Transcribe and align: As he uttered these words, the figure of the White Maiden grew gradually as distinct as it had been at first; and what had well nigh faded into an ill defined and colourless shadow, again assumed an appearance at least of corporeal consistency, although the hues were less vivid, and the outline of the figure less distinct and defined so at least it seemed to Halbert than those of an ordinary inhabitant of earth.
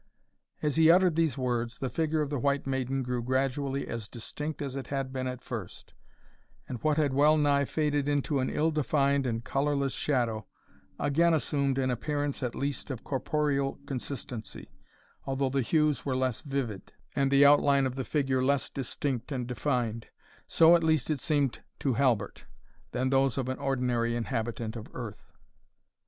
As 0.63 0.77
he 0.77 0.89
uttered 0.89 1.15
these 1.15 1.37
words, 1.37 1.77
the 1.77 1.87
figure 1.87 2.21
of 2.21 2.31
the 2.31 2.39
White 2.39 2.65
Maiden 2.65 3.03
grew 3.03 3.21
gradually 3.21 3.87
as 3.87 4.07
distinct 4.07 4.59
as 4.59 4.75
it 4.75 4.87
had 4.87 5.13
been 5.13 5.27
at 5.27 5.43
first; 5.43 5.93
and 6.67 6.81
what 6.81 6.97
had 6.97 7.13
well 7.13 7.37
nigh 7.37 7.65
faded 7.65 8.09
into 8.09 8.39
an 8.39 8.49
ill 8.49 8.71
defined 8.71 9.27
and 9.27 9.43
colourless 9.43 9.93
shadow, 9.93 10.47
again 10.97 11.35
assumed 11.35 11.77
an 11.77 11.91
appearance 11.91 12.41
at 12.41 12.55
least 12.55 12.89
of 12.89 13.03
corporeal 13.03 13.77
consistency, 13.85 14.71
although 15.27 15.49
the 15.49 15.61
hues 15.61 16.03
were 16.03 16.15
less 16.17 16.41
vivid, 16.41 16.93
and 17.15 17.29
the 17.29 17.45
outline 17.45 17.85
of 17.85 17.93
the 17.93 18.03
figure 18.03 18.41
less 18.41 18.71
distinct 18.71 19.31
and 19.31 19.45
defined 19.45 20.07
so 20.47 20.75
at 20.75 20.83
least 20.83 21.11
it 21.11 21.19
seemed 21.19 21.59
to 21.77 21.93
Halbert 21.93 22.45
than 22.89 23.11
those 23.11 23.37
of 23.37 23.49
an 23.49 23.59
ordinary 23.59 24.15
inhabitant 24.15 24.75
of 24.75 24.87
earth. 24.95 25.31